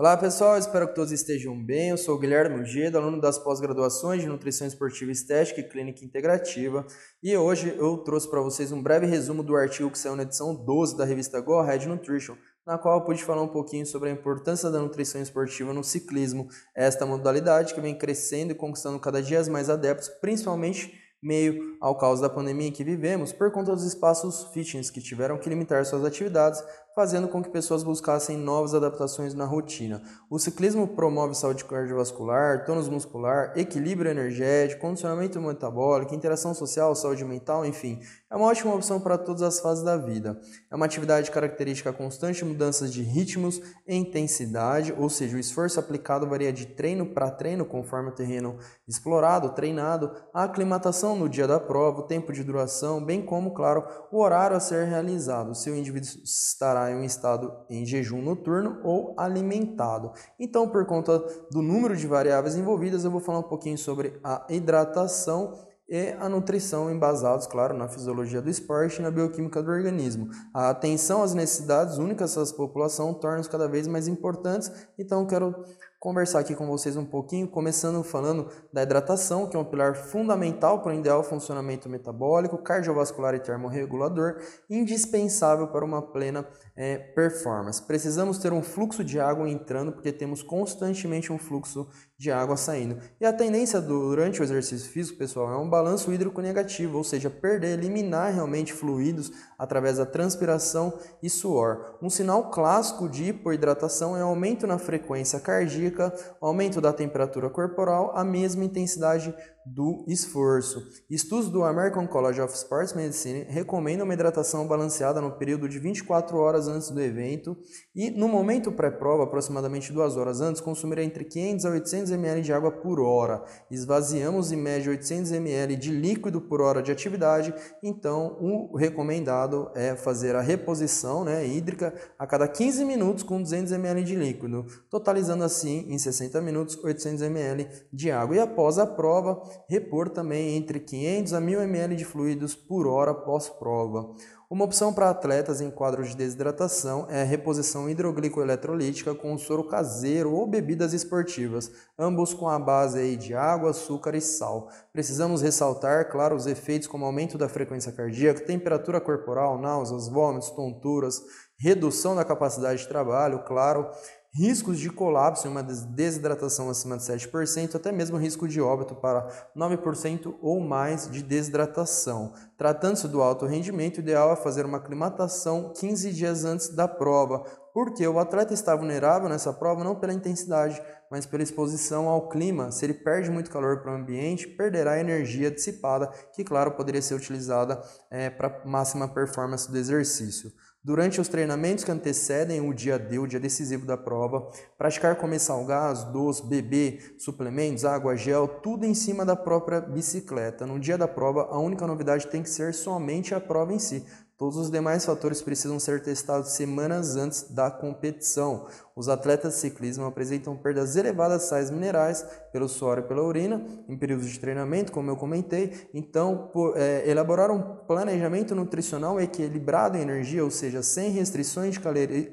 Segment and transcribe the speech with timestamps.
[0.00, 1.90] Olá pessoal, espero que todos estejam bem.
[1.90, 6.86] Eu sou o Guilherme Ugeda, aluno das pós-graduações de Nutrição Esportiva Estética e Clínica Integrativa,
[7.22, 10.54] e hoje eu trouxe para vocês um breve resumo do artigo que saiu na edição
[10.54, 12.34] 12 da revista Go Ahead Nutrition,
[12.66, 16.48] na qual eu pude falar um pouquinho sobre a importância da nutrição esportiva no ciclismo,
[16.74, 22.20] esta modalidade que vem crescendo e conquistando cada dia mais adeptos, principalmente meio ao caos
[22.20, 26.06] da pandemia em que vivemos, por conta dos espaços fitness que tiveram que limitar suas
[26.06, 30.02] atividades fazendo com que pessoas buscassem novas adaptações na rotina.
[30.28, 37.64] O ciclismo promove saúde cardiovascular, tônus muscular, equilíbrio energético, condicionamento metabólico, interação social, saúde mental,
[37.64, 40.40] enfim, é uma ótima opção para todas as fases da vida.
[40.70, 46.28] É uma atividade característica constante mudanças de ritmos e intensidade, ou seja, o esforço aplicado
[46.28, 51.58] varia de treino para treino conforme o terreno explorado, treinado, a aclimatação no dia da
[51.58, 55.52] prova, o tempo de duração, bem como, claro, o horário a ser realizado.
[55.54, 60.12] Se o indivíduo estará em um estado em jejum noturno ou alimentado.
[60.38, 61.18] Então, por conta
[61.50, 65.58] do número de variáveis envolvidas, eu vou falar um pouquinho sobre a hidratação
[65.90, 70.30] e a nutrição embasados, claro, na fisiologia do esporte e na bioquímica do organismo.
[70.54, 75.52] A atenção às necessidades únicas dessa população torna-os cada vez mais importantes, então quero
[76.00, 80.82] conversar aqui com vocês um pouquinho, começando falando da hidratação, que é um pilar fundamental
[80.82, 84.38] para o ideal funcionamento metabólico, cardiovascular e termorregulador,
[84.70, 87.82] indispensável para uma plena é, performance.
[87.82, 91.86] Precisamos ter um fluxo de água entrando, porque temos constantemente um fluxo
[92.20, 92.98] de água saindo.
[93.18, 97.30] E a tendência durante o exercício físico, pessoal, é um balanço hídrico negativo, ou seja,
[97.30, 101.96] perder, eliminar realmente fluidos através da transpiração e suor.
[102.02, 106.12] Um sinal clássico de hipoidratação é aumento na frequência cardíaca,
[106.42, 109.34] aumento da temperatura corporal, a mesma intensidade
[109.74, 110.82] do esforço.
[111.08, 116.36] Estudos do American College of Sports Medicine recomendam uma hidratação balanceada no período de 24
[116.36, 117.56] horas antes do evento
[117.94, 122.52] e no momento pré-prova, aproximadamente 2 horas antes, consumir entre 500 a 800 ml de
[122.52, 123.44] água por hora.
[123.70, 129.94] Esvaziamos em média 800 ml de líquido por hora de atividade, então o recomendado é
[129.94, 135.44] fazer a reposição né, hídrica a cada 15 minutos com 200 ml de líquido, totalizando
[135.44, 138.36] assim em 60 minutos 800 ml de água.
[138.36, 143.14] E após a prova, repor também entre 500 a 1000 ml de fluidos por hora
[143.14, 144.10] pós-prova.
[144.50, 150.32] Uma opção para atletas em quadros de desidratação é a reposição hidroglicoeletrolítica com soro caseiro
[150.32, 154.68] ou bebidas esportivas, ambos com a base de água, açúcar e sal.
[154.92, 161.22] Precisamos ressaltar, claro, os efeitos como aumento da frequência cardíaca, temperatura corporal, náuseas, vômitos, tonturas,
[161.56, 163.88] redução da capacidade de trabalho, claro,
[164.32, 169.26] riscos de colapso em uma desidratação acima de 7%, até mesmo risco de óbito para
[169.56, 172.32] 9% ou mais de desidratação.
[172.56, 177.44] Tratando-se do alto rendimento, o ideal é fazer uma aclimatação 15 dias antes da prova,
[177.72, 180.80] porque o atleta está vulnerável nessa prova não pela intensidade,
[181.10, 182.70] mas pela exposição ao clima.
[182.70, 187.02] Se ele perde muito calor para o ambiente, perderá a energia dissipada, que, claro, poderia
[187.02, 190.52] ser utilizada é, para máxima performance do exercício.
[190.82, 195.38] Durante os treinamentos que antecedem o dia D, o dia decisivo da prova, praticar comer
[195.38, 200.66] salgados, doce, beber, suplementos, água, gel, tudo em cima da própria bicicleta.
[200.66, 204.06] No dia da prova, a única novidade tem que ser somente a prova em si.
[204.40, 208.66] Todos os demais fatores precisam ser testados semanas antes da competição.
[208.96, 213.62] Os atletas de ciclismo apresentam perdas elevadas de sais minerais pelo suor e pela urina
[213.86, 215.86] em períodos de treinamento, como eu comentei.
[215.92, 221.78] Então, por, é, elaborar um planejamento nutricional equilibrado em energia, ou seja, sem restrições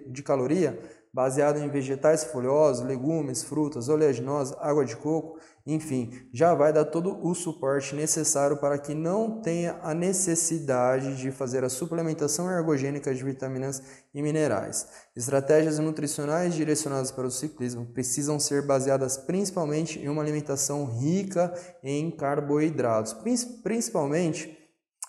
[0.07, 0.79] de caloria,
[1.13, 7.19] baseado em vegetais folhosos, legumes, frutas, oleaginosas, água de coco, enfim, já vai dar todo
[7.21, 13.21] o suporte necessário para que não tenha a necessidade de fazer a suplementação ergogênica de
[13.21, 14.87] vitaminas e minerais.
[15.13, 21.53] Estratégias nutricionais direcionadas para o ciclismo precisam ser baseadas principalmente em uma alimentação rica
[21.83, 23.13] em carboidratos,
[23.61, 24.57] principalmente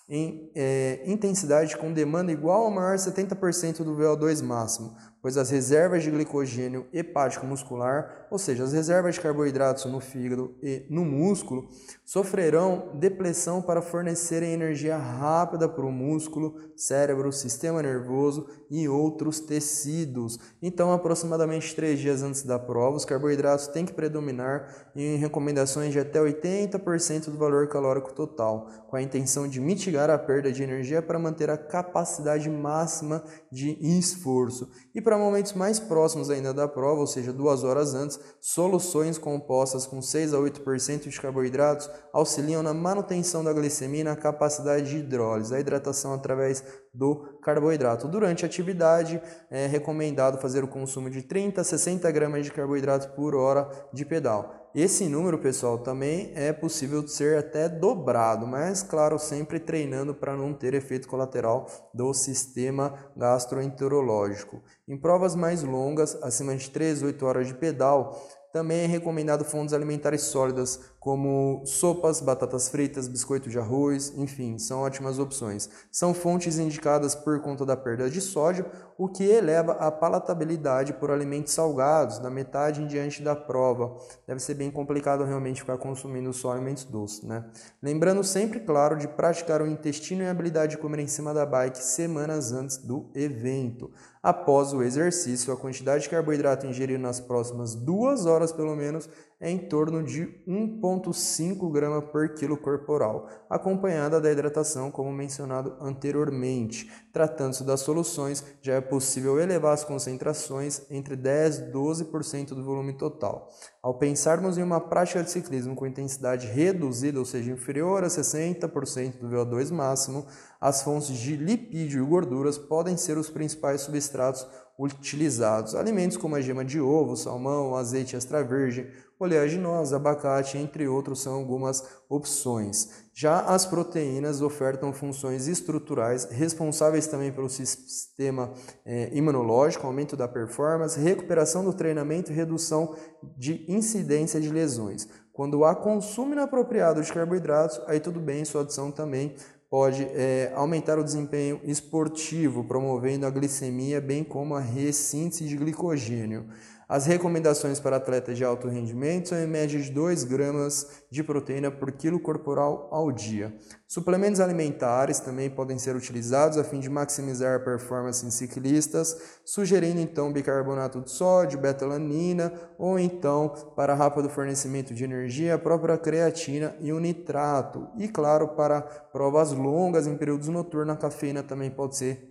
[0.09, 6.03] em é, intensidade com demanda igual ou maior 70% do VO2 máximo, pois as reservas
[6.03, 11.67] de glicogênio hepático muscular, ou seja, as reservas de carboidratos no fígado e no músculo,
[12.05, 20.39] sofrerão depressão para fornecerem energia rápida para o músculo, cérebro, sistema nervoso e outros tecidos.
[20.61, 25.99] Então, aproximadamente três dias antes da prova, os carboidratos têm que predominar em recomendações de
[25.99, 31.01] até 80% do valor calórico total, com a intenção de mitigar a perda de energia
[31.01, 34.69] para manter a capacidade máxima de esforço.
[34.93, 39.87] E para momentos mais próximos ainda da prova, ou seja, duas horas antes, soluções compostas
[39.87, 44.97] com 6 a 8% de carboidratos auxiliam na manutenção da glicemia e na capacidade de
[44.97, 46.63] hidrólise, a hidratação através
[46.93, 48.07] do carboidrato.
[48.07, 49.19] Durante a atividade,
[49.49, 54.05] é recomendado fazer o consumo de 30 a 60 gramas de carboidrato por hora de
[54.05, 54.58] pedal.
[54.73, 60.53] Esse número, pessoal, também é possível ser até dobrado, mas claro, sempre treinando para não
[60.53, 64.61] ter efeito colateral do sistema gastroenterológico.
[64.87, 68.21] Em provas mais longas, acima de 3, 8 horas de pedal,
[68.51, 74.81] também é recomendado fontes alimentares sólidas, como sopas, batatas fritas, biscoito de arroz, enfim, são
[74.81, 75.69] ótimas opções.
[75.91, 78.65] São fontes indicadas por conta da perda de sódio,
[78.97, 83.95] o que eleva a palatabilidade por alimentos salgados, da metade em diante da prova.
[84.27, 87.45] Deve ser bem complicado realmente ficar consumindo só alimentos doces, né?
[87.81, 91.45] Lembrando sempre, claro, de praticar o intestino e a habilidade de comer em cima da
[91.45, 93.91] bike semanas antes do evento.
[94.21, 99.49] Após o exercício, a quantidade de carboidrato ingerido nas próximas duas horas, pelo menos, é
[99.49, 106.91] em torno de 1,5 grama por quilo corporal, acompanhada da hidratação, como mencionado anteriormente.
[107.13, 112.97] Tratando-se das soluções, já é possível elevar as concentrações entre 10 e 12% do volume
[112.97, 113.49] total.
[113.81, 119.19] Ao pensarmos em uma prática de ciclismo com intensidade reduzida, ou seja, inferior a 60%
[119.19, 120.25] do VO2 máximo,
[120.59, 124.45] as fontes de lipídio e gorduras podem ser os principais substratos
[124.79, 125.75] utilizados.
[125.75, 128.87] Alimentos como a gema de ovo, salmão, azeite extra virgem,
[129.19, 133.09] oleaginosa, abacate, entre outros, são algumas opções.
[133.13, 138.53] Já as proteínas ofertam funções estruturais responsáveis também pelo sistema
[138.85, 142.95] é, imunológico, aumento da performance, recuperação do treinamento e redução
[143.37, 145.09] de incidência de lesões.
[145.33, 149.35] Quando há consumo inapropriado de carboidratos, aí tudo bem, sua adição também
[149.69, 156.47] pode é, aumentar o desempenho esportivo, promovendo a glicemia, bem como a ressíntese de glicogênio.
[156.89, 161.69] As recomendações para atletas de alto rendimento são em média de 2 gramas de proteína
[161.69, 163.55] por quilo corporal ao dia.
[163.87, 169.15] Suplementos alimentares também podem ser utilizados a fim de maximizar a performance em ciclistas,
[169.45, 175.95] sugerindo então bicarbonato de sódio, betalanina ou então, para rápido fornecimento de energia, a própria
[175.95, 177.87] creatina e o nitrato.
[177.99, 182.27] E claro, para provas longas em períodos noturnos, a cafeína também pode ser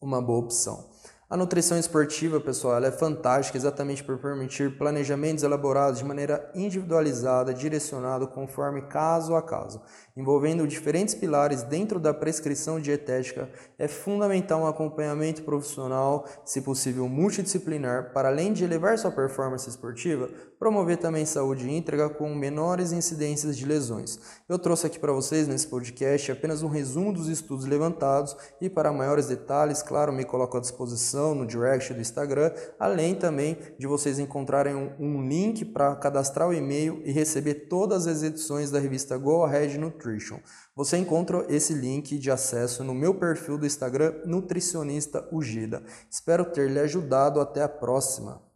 [0.00, 0.97] uma boa opção.
[1.30, 7.52] A nutrição esportiva, pessoal, ela é fantástica exatamente por permitir planejamentos elaborados de maneira individualizada,
[7.52, 9.82] direcionado conforme caso a caso,
[10.16, 13.50] envolvendo diferentes pilares dentro da prescrição dietética.
[13.78, 20.30] É fundamental um acompanhamento profissional, se possível multidisciplinar, para além de elevar sua performance esportiva,
[20.58, 24.18] promover também saúde íntegra com menores incidências de lesões.
[24.48, 28.90] Eu trouxe aqui para vocês nesse podcast apenas um resumo dos estudos levantados e para
[28.90, 33.86] maiores detalhes, claro, me coloco à disposição descrição, no direct do Instagram, além também de
[33.86, 38.78] vocês encontrarem um, um link para cadastrar o e-mail e receber todas as edições da
[38.78, 40.38] revista Go Ahead Nutrition.
[40.76, 45.82] Você encontra esse link de acesso no meu perfil do Instagram Nutricionista Ugida.
[46.08, 47.40] Espero ter lhe ajudado.
[47.40, 48.47] Até a próxima!